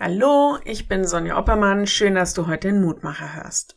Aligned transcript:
Hallo, 0.00 0.58
ich 0.64 0.86
bin 0.86 1.04
Sonja 1.04 1.36
Oppermann. 1.36 1.88
Schön, 1.88 2.14
dass 2.14 2.32
du 2.32 2.46
heute 2.46 2.68
den 2.68 2.80
Mutmacher 2.80 3.34
hörst. 3.34 3.76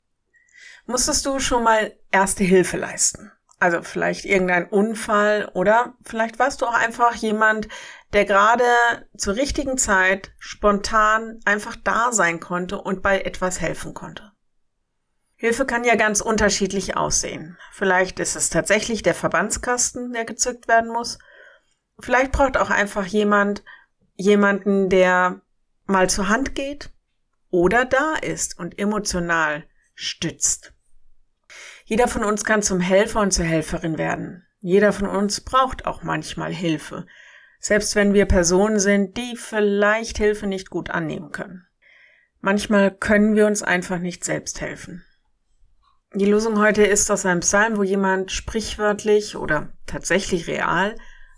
Musstest 0.85 1.25
du 1.25 1.39
schon 1.39 1.63
mal 1.63 1.97
erste 2.11 2.43
Hilfe 2.43 2.77
leisten? 2.77 3.31
Also 3.57 3.81
vielleicht 3.81 4.25
irgendein 4.25 4.67
Unfall 4.67 5.49
oder 5.55 5.95
vielleicht 6.03 6.37
warst 6.37 6.61
du 6.61 6.67
auch 6.67 6.75
einfach 6.75 7.15
jemand, 7.15 7.69
der 8.13 8.25
gerade 8.25 8.63
zur 9.17 9.35
richtigen 9.35 9.79
Zeit 9.79 10.31
spontan 10.37 11.39
einfach 11.45 11.75
da 11.75 12.11
sein 12.11 12.39
konnte 12.39 12.79
und 12.79 13.01
bei 13.01 13.21
etwas 13.21 13.59
helfen 13.59 13.95
konnte. 13.95 14.31
Hilfe 15.37 15.65
kann 15.65 15.83
ja 15.83 15.95
ganz 15.95 16.21
unterschiedlich 16.21 16.95
aussehen. 16.97 17.57
Vielleicht 17.71 18.19
ist 18.19 18.35
es 18.35 18.51
tatsächlich 18.51 19.01
der 19.01 19.15
Verbandskasten, 19.15 20.13
der 20.13 20.25
gezückt 20.25 20.67
werden 20.67 20.91
muss. 20.91 21.17
Vielleicht 21.99 22.31
braucht 22.31 22.57
auch 22.57 22.69
einfach 22.69 23.07
jemand 23.07 23.63
jemanden, 24.13 24.89
der 24.89 25.41
mal 25.91 26.09
zur 26.09 26.29
Hand 26.29 26.55
geht 26.55 26.89
oder 27.49 27.85
da 27.85 28.15
ist 28.15 28.57
und 28.57 28.79
emotional 28.79 29.63
stützt. 29.93 30.73
Jeder 31.85 32.07
von 32.07 32.23
uns 32.23 32.43
kann 32.43 32.61
zum 32.61 32.79
Helfer 32.79 33.19
und 33.19 33.31
zur 33.31 33.45
Helferin 33.45 33.97
werden. 33.97 34.45
Jeder 34.59 34.93
von 34.93 35.07
uns 35.07 35.41
braucht 35.41 35.85
auch 35.85 36.03
manchmal 36.03 36.53
Hilfe, 36.53 37.05
selbst 37.59 37.95
wenn 37.95 38.13
wir 38.13 38.25
Personen 38.25 38.79
sind, 38.79 39.17
die 39.17 39.35
vielleicht 39.35 40.17
Hilfe 40.17 40.47
nicht 40.47 40.69
gut 40.69 40.89
annehmen 40.89 41.31
können. 41.31 41.67
Manchmal 42.39 42.91
können 42.91 43.35
wir 43.35 43.45
uns 43.45 43.61
einfach 43.61 43.99
nicht 43.99 44.23
selbst 44.23 44.61
helfen. 44.61 45.03
Die 46.13 46.25
Lösung 46.25 46.59
heute 46.59 46.83
ist 46.83 47.09
aus 47.11 47.25
einem 47.25 47.39
Psalm, 47.41 47.77
wo 47.77 47.83
jemand 47.83 48.31
sprichwörtlich 48.31 49.35
oder 49.35 49.71
tatsächlich 49.85 50.47
real 50.47 50.95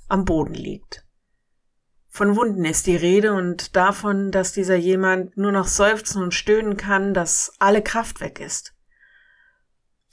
am 0.07 0.25
Boden 0.25 0.53
liegt. 0.53 1.02
Von 2.15 2.35
Wunden 2.35 2.63
ist 2.63 2.85
die 2.85 2.95
Rede 2.95 3.33
und 3.33 3.75
davon, 3.75 4.29
dass 4.29 4.53
dieser 4.53 4.75
jemand 4.75 5.35
nur 5.35 5.51
noch 5.51 5.67
seufzen 5.67 6.21
und 6.21 6.35
stöhnen 6.35 6.77
kann, 6.77 7.15
dass 7.15 7.51
alle 7.57 7.81
Kraft 7.81 8.21
weg 8.21 8.39
ist. 8.39 8.75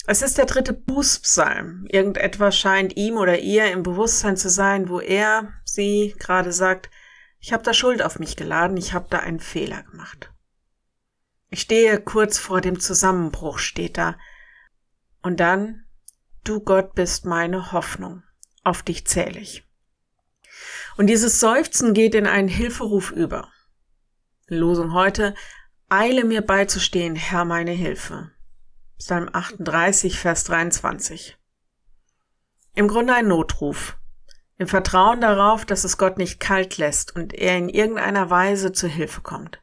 Es 0.06 0.22
ist 0.22 0.38
der 0.38 0.46
dritte 0.46 0.72
Bußpsalm. 0.72 1.86
Irgendetwas 1.90 2.56
scheint 2.56 2.96
ihm 2.96 3.18
oder 3.18 3.40
ihr 3.40 3.70
im 3.70 3.82
Bewusstsein 3.82 4.38
zu 4.38 4.48
sein, 4.48 4.88
wo 4.88 4.98
er, 4.98 5.52
sie 5.66 6.14
gerade 6.18 6.54
sagt, 6.54 6.88
ich 7.38 7.52
habe 7.52 7.64
da 7.64 7.74
Schuld 7.74 8.00
auf 8.00 8.18
mich 8.18 8.34
geladen, 8.34 8.78
ich 8.78 8.94
habe 8.94 9.08
da 9.10 9.18
einen 9.18 9.40
Fehler 9.40 9.82
gemacht. 9.82 10.32
Ich 11.50 11.60
stehe 11.60 12.00
kurz 12.00 12.38
vor 12.38 12.62
dem 12.62 12.80
Zusammenbruch, 12.80 13.58
steht 13.58 13.98
da. 13.98 14.16
Und 15.20 15.38
dann, 15.38 15.84
du 16.44 16.60
Gott 16.60 16.94
bist 16.94 17.26
meine 17.26 17.72
Hoffnung, 17.72 18.22
auf 18.64 18.82
dich 18.82 19.06
zähle 19.06 19.38
ich. 19.38 19.69
Und 20.96 21.06
dieses 21.06 21.40
Seufzen 21.40 21.94
geht 21.94 22.14
in 22.14 22.26
einen 22.26 22.48
Hilferuf 22.48 23.10
über. 23.10 23.48
Losung 24.48 24.92
heute, 24.92 25.34
eile 25.88 26.24
mir 26.24 26.42
beizustehen, 26.42 27.16
Herr 27.16 27.44
meine 27.44 27.70
Hilfe. 27.70 28.30
Psalm 28.98 29.30
38, 29.32 30.18
Vers 30.18 30.44
23. 30.44 31.38
Im 32.74 32.88
Grunde 32.88 33.14
ein 33.14 33.28
Notruf. 33.28 33.96
Im 34.58 34.68
Vertrauen 34.68 35.20
darauf, 35.20 35.64
dass 35.64 35.84
es 35.84 35.96
Gott 35.96 36.18
nicht 36.18 36.38
kalt 36.38 36.76
lässt 36.76 37.16
und 37.16 37.32
er 37.32 37.56
in 37.56 37.68
irgendeiner 37.68 38.28
Weise 38.28 38.72
zu 38.72 38.88
Hilfe 38.88 39.22
kommt. 39.22 39.62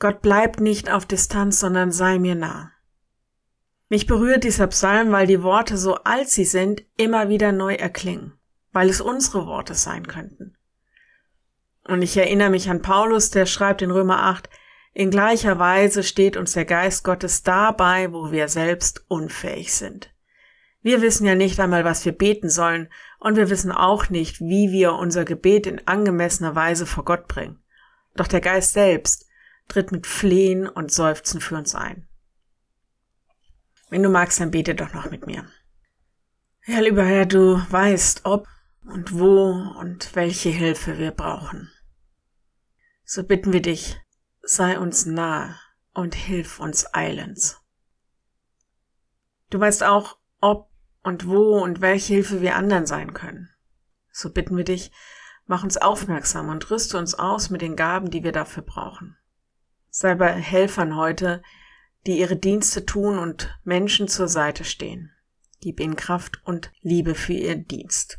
Gott 0.00 0.20
bleibt 0.20 0.60
nicht 0.60 0.90
auf 0.90 1.06
Distanz, 1.06 1.60
sondern 1.60 1.92
sei 1.92 2.18
mir 2.18 2.34
nah. 2.34 2.72
Mich 3.88 4.06
berührt 4.06 4.42
dieser 4.42 4.66
Psalm, 4.66 5.12
weil 5.12 5.28
die 5.28 5.42
Worte, 5.42 5.78
so 5.78 5.94
alt 5.94 6.28
sie 6.28 6.44
sind, 6.44 6.82
immer 6.96 7.28
wieder 7.28 7.52
neu 7.52 7.74
erklingen 7.74 8.32
weil 8.74 8.90
es 8.90 9.00
unsere 9.00 9.46
Worte 9.46 9.74
sein 9.74 10.06
könnten. 10.06 10.58
Und 11.84 12.02
ich 12.02 12.16
erinnere 12.16 12.50
mich 12.50 12.68
an 12.68 12.82
Paulus, 12.82 13.30
der 13.30 13.46
schreibt 13.46 13.80
in 13.80 13.90
Römer 13.90 14.24
8, 14.24 14.50
in 14.92 15.10
gleicher 15.10 15.58
Weise 15.58 16.02
steht 16.02 16.36
uns 16.36 16.52
der 16.52 16.64
Geist 16.64 17.04
Gottes 17.04 17.42
dabei, 17.42 18.12
wo 18.12 18.30
wir 18.30 18.48
selbst 18.48 19.04
unfähig 19.08 19.72
sind. 19.72 20.12
Wir 20.82 21.02
wissen 21.02 21.26
ja 21.26 21.34
nicht 21.34 21.58
einmal, 21.60 21.84
was 21.84 22.04
wir 22.04 22.12
beten 22.12 22.50
sollen, 22.50 22.88
und 23.18 23.36
wir 23.36 23.48
wissen 23.48 23.72
auch 23.72 24.10
nicht, 24.10 24.40
wie 24.40 24.70
wir 24.70 24.92
unser 24.94 25.24
Gebet 25.24 25.66
in 25.66 25.86
angemessener 25.86 26.54
Weise 26.54 26.84
vor 26.84 27.04
Gott 27.04 27.26
bringen. 27.26 27.62
Doch 28.16 28.28
der 28.28 28.40
Geist 28.40 28.72
selbst 28.72 29.26
tritt 29.68 29.92
mit 29.92 30.06
Flehen 30.06 30.68
und 30.68 30.92
Seufzen 30.92 31.40
für 31.40 31.56
uns 31.56 31.74
ein. 31.74 32.06
Wenn 33.88 34.02
du 34.02 34.10
magst, 34.10 34.40
dann 34.40 34.50
bete 34.50 34.74
doch 34.74 34.92
noch 34.92 35.10
mit 35.10 35.26
mir. 35.26 35.46
Ja, 36.66 36.80
lieber 36.80 37.04
Herr, 37.04 37.26
du 37.26 37.60
weißt, 37.70 38.22
ob 38.24 38.46
und 38.84 39.18
wo 39.18 39.50
und 39.78 40.14
welche 40.14 40.50
Hilfe 40.50 40.98
wir 40.98 41.10
brauchen. 41.10 41.70
So 43.04 43.22
bitten 43.22 43.52
wir 43.52 43.62
dich, 43.62 44.00
sei 44.42 44.78
uns 44.78 45.06
nah 45.06 45.58
und 45.92 46.14
hilf 46.14 46.60
uns 46.60 46.92
eilends. 46.94 47.60
Du 49.50 49.60
weißt 49.60 49.84
auch, 49.84 50.18
ob 50.40 50.70
und 51.02 51.26
wo 51.26 51.62
und 51.62 51.80
welche 51.80 52.14
Hilfe 52.14 52.40
wir 52.40 52.56
anderen 52.56 52.86
sein 52.86 53.14
können. 53.14 53.50
So 54.10 54.30
bitten 54.30 54.56
wir 54.56 54.64
dich, 54.64 54.90
mach 55.46 55.64
uns 55.64 55.76
aufmerksam 55.76 56.48
und 56.48 56.70
rüste 56.70 56.98
uns 56.98 57.14
aus 57.14 57.50
mit 57.50 57.62
den 57.62 57.76
Gaben, 57.76 58.10
die 58.10 58.24
wir 58.24 58.32
dafür 58.32 58.62
brauchen. 58.62 59.16
Sei 59.90 60.14
bei 60.14 60.32
Helfern 60.32 60.96
heute, 60.96 61.42
die 62.06 62.18
ihre 62.18 62.36
Dienste 62.36 62.84
tun 62.84 63.18
und 63.18 63.58
Menschen 63.64 64.08
zur 64.08 64.28
Seite 64.28 64.64
stehen. 64.64 65.12
Gib 65.60 65.80
ihnen 65.80 65.96
Kraft 65.96 66.40
und 66.44 66.72
Liebe 66.80 67.14
für 67.14 67.32
ihren 67.32 67.66
Dienst. 67.66 68.18